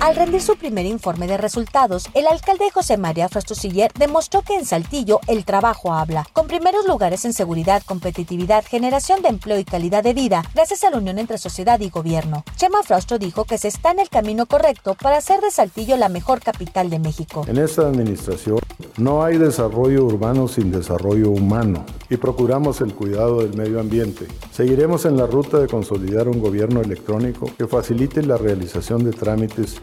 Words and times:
Al 0.00 0.16
rendir 0.16 0.40
su 0.40 0.56
primer 0.56 0.86
informe 0.86 1.26
de 1.26 1.36
resultados, 1.36 2.08
el 2.14 2.26
alcalde 2.26 2.70
José 2.72 2.96
María 2.96 3.28
Frastosiller 3.28 3.92
demostró 3.98 4.40
que 4.40 4.56
en 4.56 4.64
Saltillo 4.64 5.20
el 5.26 5.44
trabajo 5.44 5.92
habla, 5.92 6.26
con 6.32 6.46
primeros 6.46 6.86
lugares 6.86 7.26
en 7.26 7.34
seguridad, 7.34 7.82
competitividad, 7.84 8.64
generación 8.64 9.20
de 9.20 9.28
empleo 9.28 9.58
y 9.58 9.64
calidad 9.64 10.02
de 10.02 10.14
vida, 10.14 10.42
gracias 10.54 10.84
a 10.84 10.90
la 10.90 10.96
unión 10.96 11.18
entre 11.18 11.36
sociedad 11.36 11.78
y 11.80 11.90
gobierno. 11.90 12.44
Chema 12.56 12.82
Frastro 12.82 13.18
dijo 13.18 13.44
que 13.44 13.58
se 13.58 13.68
está 13.68 13.90
en 13.90 14.00
el 14.00 14.08
camino 14.08 14.46
correcto 14.46 14.94
para 14.94 15.18
hacer 15.18 15.42
de 15.42 15.50
Saltillo 15.50 15.98
la 15.98 16.08
mejor 16.08 16.40
capital 16.40 16.88
de 16.88 16.98
México. 16.98 17.44
En 17.46 17.58
esta 17.58 17.82
administración 17.82 18.58
no 18.96 19.22
hay 19.22 19.36
desarrollo 19.36 20.04
urbano 20.04 20.48
sin 20.48 20.72
desarrollo 20.72 21.30
humano 21.30 21.84
y 22.08 22.16
procuramos 22.16 22.80
el 22.80 22.94
cuidado 22.94 23.42
del 23.42 23.54
medio 23.54 23.78
ambiente. 23.78 24.26
Seguiremos 24.50 25.04
en 25.04 25.18
la 25.18 25.26
ruta 25.26 25.58
de 25.58 25.68
consolidar 25.68 26.26
un 26.26 26.40
gobierno 26.40 26.80
electrónico 26.80 27.50
que 27.56 27.66
facilite 27.66 28.22
la 28.22 28.38
realización 28.38 29.04
de 29.04 29.12
trámites 29.12 29.76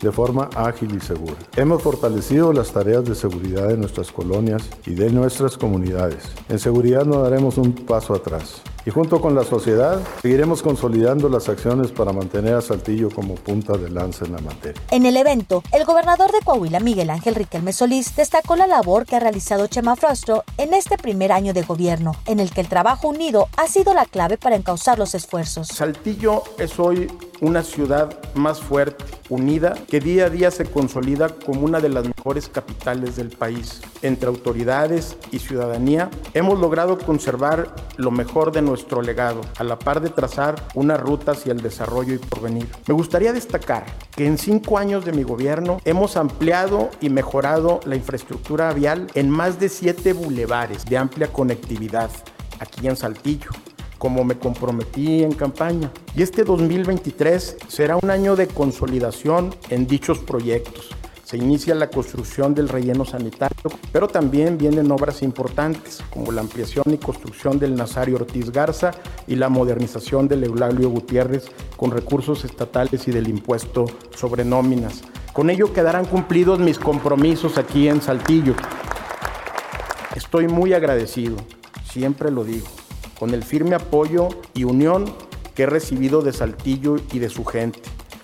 de 0.00 0.12
forma 0.12 0.50
ágil 0.54 0.94
y 0.96 1.00
segura. 1.00 1.36
Hemos 1.56 1.82
fortalecido 1.82 2.52
las 2.52 2.72
tareas 2.72 3.04
de 3.04 3.14
seguridad 3.14 3.68
de 3.68 3.76
nuestras 3.76 4.12
colonias 4.12 4.68
y 4.86 4.94
de 4.94 5.10
nuestras 5.10 5.56
comunidades. 5.56 6.24
En 6.48 6.58
seguridad 6.58 7.04
no 7.04 7.22
daremos 7.22 7.58
un 7.58 7.72
paso 7.72 8.14
atrás 8.14 8.62
y 8.86 8.90
junto 8.90 9.20
con 9.20 9.34
la 9.34 9.44
sociedad 9.44 10.00
seguiremos 10.20 10.62
consolidando 10.62 11.28
las 11.28 11.48
acciones 11.48 11.90
para 11.90 12.12
mantener 12.12 12.54
a 12.54 12.60
Saltillo 12.60 13.10
como 13.10 13.34
punta 13.34 13.76
de 13.76 13.90
lanza 13.90 14.24
en 14.24 14.32
la 14.32 14.40
materia. 14.40 14.80
En 14.90 15.06
el 15.06 15.16
evento, 15.16 15.62
el 15.72 15.84
gobernador 15.84 16.30
de 16.32 16.40
Coahuila, 16.44 16.80
Miguel 16.80 17.10
Ángel 17.10 17.34
Riquelme 17.34 17.72
Solís, 17.72 18.14
destacó 18.16 18.56
la 18.56 18.66
labor 18.66 19.06
que 19.06 19.16
ha 19.16 19.20
realizado 19.20 19.66
Chema 19.66 19.96
Frostro 19.96 20.44
en 20.58 20.74
este 20.74 20.98
primer 20.98 21.32
año 21.32 21.52
de 21.52 21.62
gobierno, 21.62 22.14
en 22.26 22.40
el 22.40 22.50
que 22.50 22.60
el 22.60 22.68
trabajo 22.68 23.08
unido 23.08 23.48
ha 23.56 23.66
sido 23.68 23.94
la 23.94 24.04
clave 24.04 24.36
para 24.36 24.56
encauzar 24.56 24.98
los 24.98 25.14
esfuerzos. 25.14 25.68
Saltillo 25.68 26.42
es 26.58 26.78
hoy 26.78 27.08
una 27.40 27.62
ciudad 27.62 28.18
más 28.34 28.60
fuerte, 28.60 29.04
unida, 29.28 29.74
que 29.88 30.00
día 30.00 30.26
a 30.26 30.30
día 30.30 30.50
se 30.50 30.64
consolida 30.64 31.28
como 31.28 31.62
una 31.62 31.80
de 31.80 31.88
las 31.88 32.04
mejores 32.04 32.48
capitales 32.48 33.16
del 33.16 33.28
país. 33.28 33.80
Entre 34.04 34.28
autoridades 34.28 35.16
y 35.32 35.38
ciudadanía 35.38 36.10
hemos 36.34 36.60
logrado 36.60 36.98
conservar 36.98 37.74
lo 37.96 38.10
mejor 38.10 38.52
de 38.52 38.60
nuestro 38.60 39.00
legado, 39.00 39.40
a 39.56 39.64
la 39.64 39.78
par 39.78 40.02
de 40.02 40.10
trazar 40.10 40.56
una 40.74 40.98
ruta 40.98 41.32
hacia 41.32 41.52
el 41.52 41.62
desarrollo 41.62 42.12
y 42.12 42.18
porvenir. 42.18 42.68
Me 42.86 42.92
gustaría 42.92 43.32
destacar 43.32 43.86
que 44.14 44.26
en 44.26 44.36
cinco 44.36 44.76
años 44.76 45.06
de 45.06 45.12
mi 45.12 45.22
gobierno 45.22 45.80
hemos 45.86 46.18
ampliado 46.18 46.90
y 47.00 47.08
mejorado 47.08 47.80
la 47.86 47.96
infraestructura 47.96 48.70
vial 48.74 49.06
en 49.14 49.30
más 49.30 49.58
de 49.58 49.70
siete 49.70 50.12
bulevares 50.12 50.84
de 50.84 50.98
amplia 50.98 51.28
conectividad 51.28 52.10
aquí 52.60 52.86
en 52.86 52.96
Saltillo 52.96 53.52
como 53.96 54.22
me 54.22 54.38
comprometí 54.38 55.22
en 55.22 55.32
campaña. 55.32 55.90
Y 56.14 56.22
este 56.22 56.44
2023 56.44 57.56
será 57.68 57.96
un 57.96 58.10
año 58.10 58.36
de 58.36 58.48
consolidación 58.48 59.54
en 59.70 59.86
dichos 59.86 60.18
proyectos. 60.18 60.90
Se 61.34 61.38
inicia 61.38 61.74
la 61.74 61.90
construcción 61.90 62.54
del 62.54 62.68
relleno 62.68 63.04
sanitario, 63.04 63.68
pero 63.90 64.06
también 64.06 64.56
vienen 64.56 64.92
obras 64.92 65.20
importantes 65.20 66.00
como 66.08 66.30
la 66.30 66.42
ampliación 66.42 66.84
y 66.94 66.96
construcción 66.96 67.58
del 67.58 67.74
Nazario 67.74 68.14
Ortiz 68.14 68.52
Garza 68.52 68.92
y 69.26 69.34
la 69.34 69.48
modernización 69.48 70.28
del 70.28 70.44
Eulalio 70.44 70.90
Gutiérrez 70.90 71.46
con 71.76 71.90
recursos 71.90 72.44
estatales 72.44 73.08
y 73.08 73.10
del 73.10 73.26
impuesto 73.26 73.86
sobre 74.14 74.44
nóminas. 74.44 75.02
Con 75.32 75.50
ello 75.50 75.72
quedarán 75.72 76.04
cumplidos 76.04 76.60
mis 76.60 76.78
compromisos 76.78 77.58
aquí 77.58 77.88
en 77.88 78.00
Saltillo. 78.00 78.54
Estoy 80.14 80.46
muy 80.46 80.72
agradecido, 80.72 81.34
siempre 81.82 82.30
lo 82.30 82.44
digo 82.44 82.68
con 83.18 83.34
el 83.34 83.42
firme 83.42 83.74
apoyo 83.74 84.28
y 84.54 84.62
unión 84.62 85.12
que 85.56 85.64
he 85.64 85.66
recibido 85.66 86.22
de 86.22 86.32
Saltillo 86.32 86.94
y 87.12 87.18
de 87.18 87.28
su 87.28 87.44
gente, 87.44 87.80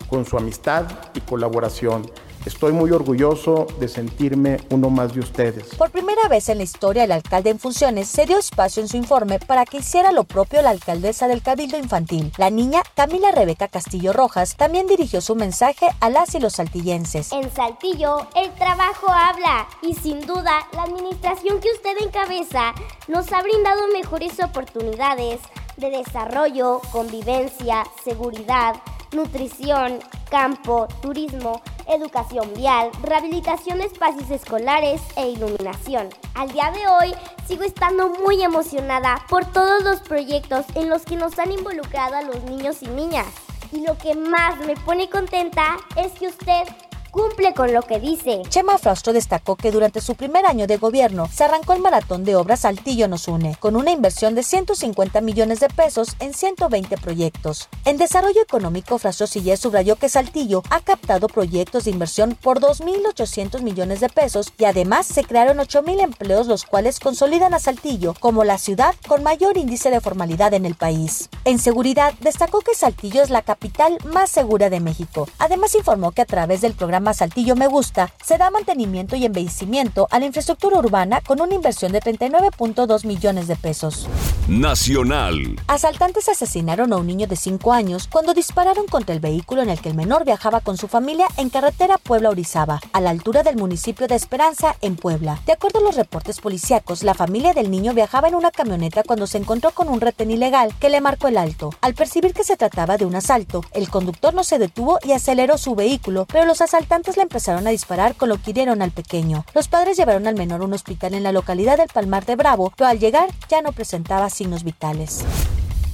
con 0.09 0.25
su 0.25 0.37
amistad 0.37 0.87
y 1.15 1.21
colaboración. 1.23 2.03
Estoy 2.47 2.73
muy 2.73 2.91
orgulloso 2.91 3.67
de 3.79 3.87
sentirme 3.87 4.59
uno 4.71 4.89
más 4.89 5.13
de 5.13 5.21
ustedes. 5.21 5.75
Por 5.75 5.91
primera 5.91 6.27
vez 6.29 6.49
en 6.49 6.57
la 6.59 6.65
historia, 6.65 7.05
el 7.05 7.13
alcalde 7.13 7.51
en 7.51 7.59
funciones 7.59 8.09
se 8.09 8.25
dio 8.25 8.39
espacio 8.39 8.83
en 8.83 8.89
su 8.89 8.97
informe 8.97 9.39
para 9.39 9.67
que 9.67 9.79
hiciera 9.79 10.11
lo 10.11 10.25
propio 10.25 10.63
la 10.63 10.71
alcaldesa 10.71 11.29
del 11.29 11.43
Cabildo 11.43 11.77
Infantil. 11.77 12.33
La 12.39 12.49
niña 12.49 12.81
Camila 12.95 13.31
Rebeca 13.31 13.69
Castillo 13.69 14.15
Rojas 14.15 14.57
también 14.57 14.87
dirigió 14.87 15.21
su 15.21 15.37
mensaje 15.37 15.89
a 16.01 16.09
las 16.09 16.35
y 16.35 16.41
los 16.41 16.55
saltillenses. 16.55 17.31
En 17.33 17.51
Saltillo, 17.53 18.27
el 18.35 18.51
trabajo 18.55 19.09
habla 19.11 19.69
y 19.83 19.93
sin 19.95 20.21
duda, 20.21 20.67
la 20.73 20.85
administración 20.85 21.61
que 21.61 21.71
usted 21.73 21.97
encabeza 22.01 22.75
nos 23.07 23.31
ha 23.33 23.43
brindado 23.43 23.89
mejores 23.93 24.41
oportunidades 24.41 25.41
de 25.77 25.91
desarrollo, 25.91 26.81
convivencia, 26.91 27.85
seguridad, 28.03 28.77
nutrición, 29.13 29.99
campo, 30.31 30.89
turismo, 31.03 31.61
educación 31.87 32.53
vial, 32.55 32.91
rehabilitación 33.03 33.79
de 33.79 33.87
espacios 33.87 34.31
escolares 34.31 35.03
e 35.17 35.29
iluminación. 35.31 36.09
Al 36.35 36.51
día 36.53 36.71
de 36.71 36.87
hoy 36.87 37.15
sigo 37.47 37.65
estando 37.65 38.09
muy 38.09 38.43
emocionada 38.43 39.23
por 39.29 39.45
todos 39.45 39.83
los 39.83 40.01
proyectos 40.01 40.65
en 40.75 40.89
los 40.89 41.03
que 41.03 41.17
nos 41.17 41.39
han 41.39 41.53
involucrado 41.53 42.17
a 42.17 42.23
los 42.23 42.43
niños 42.45 42.83
y 42.83 42.89
niñas. 42.89 43.27
Y 43.73 43.85
lo 43.87 43.99
que 43.99 44.15
más 44.15 44.59
me 44.61 44.77
pone 44.77 45.11
contenta 45.11 45.77
es 45.97 46.13
que 46.13 46.29
usted 46.29 46.65
cumple 47.11 47.55
con 47.55 47.73
lo 47.73 47.83
que 47.83 47.99
dice. 47.99 48.43
Chema 48.49 48.79
Frostro 48.79 49.13
destacó 49.13 49.57
que 49.57 49.71
durante 49.71 50.01
su 50.01 50.15
primer 50.15 50.47
año 50.47 50.67
de 50.67 50.77
gobierno 50.77 51.29
se 51.33 51.45
arrancó 51.45 51.73
el 51.73 51.81
maratón 51.81 52.25
de 52.25 52.37
obras 52.37 52.61
Saltillo 52.61 53.09
nos 53.09 53.29
une, 53.29 53.57
con 53.59 53.77
una 53.77 53.91
inversión 53.91 54.35
de 54.35 54.43
150 54.43 55.21
millones 55.21 55.61
de 55.61 55.69
pesos 55.69 56.17
en 56.21 56.35
120 56.35 56.97
proyectos. 56.99 57.69
En 57.85 57.97
desarrollo 57.97 58.43
económico, 58.43 58.99
Frastro 58.99 59.27
Siller 59.27 59.59
subrayó 59.59 59.97
que 59.97 60.09
Saltillo 60.09 60.63
ha 60.71 60.81
captado 60.81 61.29
proyectos 61.29 61.85
de 61.85 61.91
inversión 61.91 62.37
por 62.41 62.61
2.800 62.61 63.63
millones 63.63 64.01
de 64.01 64.09
pesos 64.09 64.53
y 64.59 64.65
además 64.65 65.07
se 65.07 65.25
crearon 65.25 65.59
8.000 65.59 66.03
empleos 66.03 66.47
los 66.47 66.65
cuales 66.65 67.01
consolidan 67.01 67.55
a 67.55 67.59
Saltillo 67.59 68.15
como 68.21 68.45
la 68.45 68.59
ciudad 68.59 68.95
con 69.09 69.23
mayor 69.23 69.57
índice 69.57 69.91
de 69.91 70.01
formalidad 70.01 70.55
en 70.55 70.67
el 70.67 70.75
país. 70.75 71.29
En 71.45 71.59
seguridad, 71.59 72.15
destacó 72.21 72.61
que 72.61 72.75
Saltillo 72.75 73.23
es 73.23 73.31
la 73.31 73.43
capital 73.43 73.99
más 74.05 74.31
segura 74.31 74.71
de 74.71 74.81
México. 74.81 75.29
Además 75.39 75.75
informó 75.75 76.13
que 76.13 76.23
a 76.23 76.27
través 76.27 76.61
del 76.61 76.75
programa 77.01 77.15
Saltillo 77.15 77.57
Me 77.57 77.67
Gusta, 77.67 78.13
se 78.23 78.37
da 78.37 78.51
mantenimiento 78.51 79.17
y 79.17 79.25
embellecimiento 79.25 80.07
a 80.11 80.19
la 80.19 80.27
infraestructura 80.27 80.79
urbana 80.79 81.23
con 81.23 81.41
una 81.41 81.55
inversión 81.55 81.93
de 81.93 82.01
39.2 82.03 83.07
millones 83.07 83.49
de 83.49 83.57
pesos. 83.57 84.07
Nacional. 84.49 85.57
Asaltantes 85.67 86.29
asesinaron 86.29 86.93
a 86.93 86.99
un 86.99 87.07
niño 87.07 87.27
de 87.27 87.37
5 87.37 87.73
años 87.73 88.07
cuando 88.07 88.35
dispararon 88.35 88.87
contra 88.87 89.15
el 89.15 89.21
vehículo 89.21 89.63
en 89.63 89.71
el 89.71 89.81
que 89.81 89.89
el 89.89 89.95
menor 89.95 90.27
viajaba 90.27 90.61
con 90.61 90.77
su 90.77 90.89
familia 90.89 91.27
en 91.39 91.49
carretera 91.49 91.97
Puebla-Orizaba, 91.97 92.81
a 92.93 93.01
la 93.01 93.09
altura 93.09 93.43
del 93.43 93.57
municipio 93.57 94.07
de 94.07 94.17
Esperanza, 94.17 94.77
en 94.83 94.97
Puebla. 94.97 95.41
De 95.47 95.53
acuerdo 95.53 95.79
a 95.79 95.83
los 95.83 95.97
reportes 95.97 96.41
policíacos, 96.41 97.03
la 97.03 97.15
familia 97.15 97.55
del 97.55 97.71
niño 97.71 97.95
viajaba 97.95 98.29
en 98.29 98.35
una 98.35 98.51
camioneta 98.51 99.05
cuando 99.05 99.27
se 99.27 99.39
encontró 99.39 99.71
con 99.71 99.89
un 99.89 100.03
retén 100.03 100.31
ilegal 100.31 100.75
que 100.79 100.91
le 100.91 101.01
marcó 101.01 101.29
el 101.29 101.39
alto. 101.39 101.71
Al 101.81 101.95
percibir 101.95 102.35
que 102.35 102.45
se 102.45 102.59
trataba 102.59 102.99
de 102.99 103.07
un 103.07 103.15
asalto, 103.15 103.65
el 103.73 103.89
conductor 103.89 104.35
no 104.35 104.45
se 104.45 104.59
detuvo 104.59 104.99
y 105.03 105.13
aceleró 105.13 105.57
su 105.57 105.75
vehículo, 105.75 106.27
pero 106.27 106.45
los 106.45 106.61
asaltantes 106.61 106.90
asaltantes 106.91 107.17
le 107.17 107.23
empezaron 107.23 107.69
a 107.69 107.71
disparar 107.71 108.17
con 108.17 108.29
lo 108.29 108.43
que 108.43 108.51
hirieron 108.51 108.83
al 108.83 108.91
pequeño. 108.91 109.45
Los 109.55 109.69
padres 109.69 109.97
llevaron 109.97 110.27
al 110.27 110.35
menor 110.35 110.61
a 110.61 110.65
un 110.65 110.73
hospital 110.73 111.15
en 111.15 111.23
la 111.23 111.31
localidad 111.31 111.79
del 111.79 111.87
Palmar 111.87 112.27
de 112.27 112.35
Bravo, 112.35 112.73
pero 112.77 112.91
al 112.91 112.99
llegar 112.99 113.29
ya 113.49 113.63
no 113.63 113.71
presentaba 113.71 114.29
signos 114.29 114.65
vitales. 114.65 115.25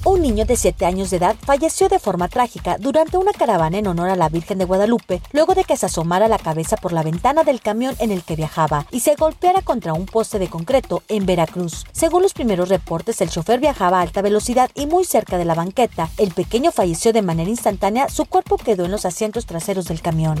Un 0.05 0.23
niño 0.23 0.45
de 0.45 0.55
7 0.55 0.87
años 0.87 1.11
de 1.11 1.17
edad 1.17 1.35
falleció 1.39 1.87
de 1.87 1.99
forma 1.99 2.29
trágica 2.29 2.77
durante 2.79 3.17
una 3.17 3.31
caravana 3.31 3.77
en 3.77 3.85
honor 3.85 4.09
a 4.09 4.15
la 4.15 4.29
Virgen 4.29 4.57
de 4.57 4.65
Guadalupe, 4.65 5.21
luego 5.33 5.53
de 5.53 5.65
que 5.65 5.77
se 5.77 5.85
asomara 5.85 6.27
la 6.27 6.39
cabeza 6.39 6.77
por 6.77 6.93
la 6.93 7.03
ventana 7.03 7.43
del 7.43 7.61
camión 7.61 7.95
en 7.99 8.11
el 8.11 8.23
que 8.23 8.35
viajaba 8.35 8.87
y 8.89 9.01
se 9.01 9.13
golpeara 9.13 9.61
contra 9.61 9.93
un 9.93 10.07
poste 10.07 10.39
de 10.39 10.49
concreto 10.49 11.03
en 11.09 11.27
Veracruz. 11.27 11.85
Según 11.91 12.23
los 12.23 12.33
primeros 12.33 12.69
reportes, 12.69 13.21
el 13.21 13.29
chofer 13.29 13.59
viajaba 13.59 13.99
a 13.99 14.01
alta 14.01 14.23
velocidad 14.23 14.71
y 14.73 14.87
muy 14.87 15.05
cerca 15.05 15.37
de 15.37 15.45
la 15.45 15.53
banqueta. 15.53 16.09
El 16.17 16.31
pequeño 16.31 16.71
falleció 16.71 17.13
de 17.13 17.21
manera 17.21 17.51
instantánea, 17.51 18.09
su 18.09 18.25
cuerpo 18.25 18.57
quedó 18.57 18.85
en 18.85 18.91
los 18.91 19.05
asientos 19.05 19.45
traseros 19.45 19.85
del 19.85 20.01
camión. 20.01 20.39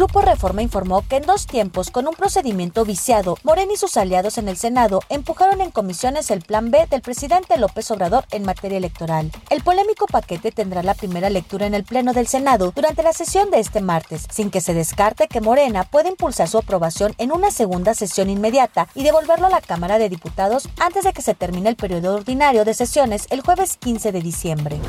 Grupo 0.00 0.22
Reforma 0.22 0.62
informó 0.62 1.06
que 1.06 1.16
en 1.16 1.26
dos 1.26 1.46
tiempos, 1.46 1.90
con 1.90 2.08
un 2.08 2.14
procedimiento 2.14 2.86
viciado, 2.86 3.36
Morena 3.42 3.74
y 3.74 3.76
sus 3.76 3.98
aliados 3.98 4.38
en 4.38 4.48
el 4.48 4.56
Senado 4.56 5.02
empujaron 5.10 5.60
en 5.60 5.70
comisiones 5.70 6.30
el 6.30 6.40
plan 6.40 6.70
B 6.70 6.86
del 6.88 7.02
presidente 7.02 7.58
López 7.58 7.90
Obrador 7.90 8.24
en 8.30 8.44
materia 8.44 8.78
electoral. 8.78 9.30
El 9.50 9.62
polémico 9.62 10.06
paquete 10.06 10.52
tendrá 10.52 10.82
la 10.82 10.94
primera 10.94 11.28
lectura 11.28 11.66
en 11.66 11.74
el 11.74 11.84
Pleno 11.84 12.14
del 12.14 12.28
Senado 12.28 12.72
durante 12.74 13.02
la 13.02 13.12
sesión 13.12 13.50
de 13.50 13.60
este 13.60 13.82
martes, 13.82 14.26
sin 14.30 14.50
que 14.50 14.62
se 14.62 14.72
descarte 14.72 15.28
que 15.28 15.42
Morena 15.42 15.84
pueda 15.84 16.08
impulsar 16.08 16.48
su 16.48 16.56
aprobación 16.56 17.12
en 17.18 17.30
una 17.30 17.50
segunda 17.50 17.92
sesión 17.92 18.30
inmediata 18.30 18.88
y 18.94 19.02
devolverlo 19.02 19.48
a 19.48 19.50
la 19.50 19.60
Cámara 19.60 19.98
de 19.98 20.08
Diputados 20.08 20.66
antes 20.80 21.04
de 21.04 21.12
que 21.12 21.20
se 21.20 21.34
termine 21.34 21.68
el 21.68 21.76
periodo 21.76 22.14
ordinario 22.14 22.64
de 22.64 22.72
sesiones 22.72 23.26
el 23.28 23.42
jueves 23.42 23.76
15 23.76 24.12
de 24.12 24.22
diciembre. 24.22 24.80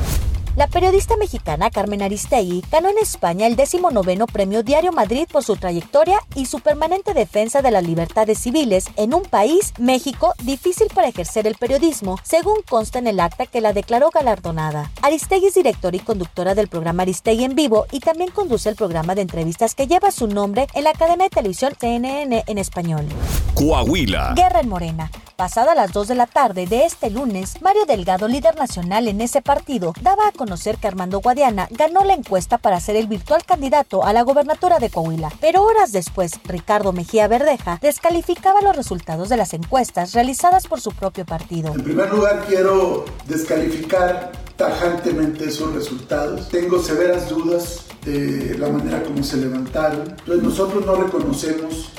La 0.54 0.66
periodista 0.66 1.16
mexicana 1.16 1.70
Carmen 1.70 2.02
Aristegui 2.02 2.62
ganó 2.70 2.90
en 2.90 2.98
España 2.98 3.46
el 3.46 3.56
19 3.56 4.26
Premio 4.30 4.62
Diario 4.62 4.92
Madrid 4.92 5.26
por 5.32 5.42
su 5.42 5.56
trayectoria 5.56 6.18
y 6.34 6.44
su 6.44 6.60
permanente 6.60 7.14
defensa 7.14 7.62
de 7.62 7.70
las 7.70 7.82
libertades 7.82 8.38
civiles 8.38 8.90
en 8.96 9.14
un 9.14 9.22
país, 9.22 9.72
México, 9.78 10.34
difícil 10.42 10.88
para 10.94 11.08
ejercer 11.08 11.46
el 11.46 11.54
periodismo, 11.54 12.18
según 12.22 12.56
consta 12.68 12.98
en 12.98 13.06
el 13.06 13.20
acta 13.20 13.46
que 13.46 13.62
la 13.62 13.72
declaró 13.72 14.10
galardonada. 14.10 14.90
Aristegui 15.00 15.46
es 15.46 15.54
directora 15.54 15.96
y 15.96 16.00
conductora 16.00 16.54
del 16.54 16.68
programa 16.68 17.04
Aristegui 17.04 17.44
en 17.44 17.54
vivo 17.54 17.86
y 17.90 18.00
también 18.00 18.30
conduce 18.30 18.68
el 18.68 18.76
programa 18.76 19.14
de 19.14 19.22
entrevistas 19.22 19.74
que 19.74 19.86
lleva 19.86 20.10
su 20.10 20.26
nombre 20.26 20.66
en 20.74 20.84
la 20.84 20.92
cadena 20.92 21.24
de 21.24 21.30
televisión 21.30 21.72
CNN 21.80 22.44
en 22.46 22.58
español. 22.58 23.06
Coahuila. 23.54 24.34
Guerra 24.36 24.60
en 24.60 24.68
Morena. 24.68 25.10
Pasada 25.42 25.74
las 25.74 25.92
2 25.92 26.06
de 26.06 26.14
la 26.14 26.28
tarde 26.28 26.68
de 26.68 26.84
este 26.84 27.10
lunes, 27.10 27.60
Mario 27.62 27.84
Delgado, 27.84 28.28
líder 28.28 28.54
nacional 28.54 29.08
en 29.08 29.20
ese 29.20 29.42
partido, 29.42 29.92
daba 30.00 30.28
a 30.28 30.30
conocer 30.30 30.76
que 30.76 30.86
Armando 30.86 31.18
Guadiana 31.18 31.66
ganó 31.72 32.04
la 32.04 32.14
encuesta 32.14 32.58
para 32.58 32.78
ser 32.78 32.94
el 32.94 33.08
virtual 33.08 33.44
candidato 33.44 34.04
a 34.04 34.12
la 34.12 34.22
gobernatura 34.22 34.78
de 34.78 34.88
Coahuila. 34.88 35.32
Pero 35.40 35.64
horas 35.64 35.90
después, 35.90 36.34
Ricardo 36.44 36.92
Mejía 36.92 37.26
Verdeja 37.26 37.80
descalificaba 37.82 38.62
los 38.62 38.76
resultados 38.76 39.30
de 39.30 39.36
las 39.36 39.52
encuestas 39.52 40.12
realizadas 40.12 40.68
por 40.68 40.80
su 40.80 40.92
propio 40.92 41.26
partido. 41.26 41.74
En 41.74 41.82
primer 41.82 42.12
lugar, 42.12 42.44
quiero 42.46 43.04
descalificar 43.26 44.30
tajantemente 44.56 45.46
esos 45.46 45.74
resultados. 45.74 46.50
Tengo 46.50 46.80
severas 46.80 47.28
dudas 47.28 47.86
de 48.04 48.56
la 48.58 48.68
manera 48.68 49.02
como 49.02 49.24
se 49.24 49.38
levantaron. 49.38 50.02
Entonces 50.08 50.42
nosotros 50.44 50.86
no 50.86 50.94
reconocemos 50.94 51.91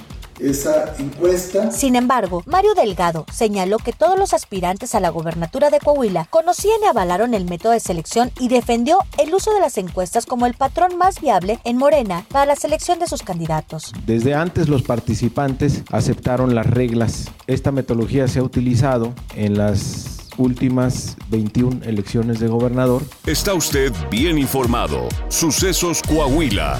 esa 0.43 0.93
encuesta. 0.99 1.71
Sin 1.71 1.95
embargo, 1.95 2.43
Mario 2.45 2.73
Delgado 2.75 3.25
señaló 3.31 3.77
que 3.77 3.93
todos 3.93 4.19
los 4.19 4.33
aspirantes 4.33 4.93
a 4.95 4.99
la 4.99 5.09
gobernatura 5.09 5.69
de 5.69 5.79
Coahuila 5.79 6.27
conocían 6.29 6.77
y 6.83 6.87
avalaron 6.87 7.33
el 7.33 7.45
método 7.45 7.71
de 7.71 7.79
selección 7.79 8.31
y 8.39 8.49
defendió 8.49 8.99
el 9.17 9.33
uso 9.33 9.53
de 9.53 9.59
las 9.59 9.77
encuestas 9.77 10.25
como 10.25 10.45
el 10.45 10.53
patrón 10.53 10.97
más 10.97 11.21
viable 11.21 11.59
en 11.63 11.77
Morena 11.77 12.25
para 12.29 12.45
la 12.45 12.55
selección 12.55 12.99
de 12.99 13.07
sus 13.07 13.23
candidatos. 13.23 13.93
Desde 14.05 14.33
antes 14.33 14.67
los 14.67 14.83
participantes 14.83 15.83
aceptaron 15.91 16.55
las 16.55 16.67
reglas. 16.67 17.31
Esta 17.47 17.71
metodología 17.71 18.27
se 18.27 18.39
ha 18.39 18.43
utilizado 18.43 19.13
en 19.35 19.57
las 19.57 20.29
últimas 20.37 21.15
21 21.29 21.83
elecciones 21.83 22.39
de 22.39 22.47
gobernador. 22.47 23.03
Está 23.25 23.53
usted 23.53 23.91
bien 24.09 24.37
informado. 24.37 25.07
Sucesos 25.29 26.01
Coahuila. 26.01 26.79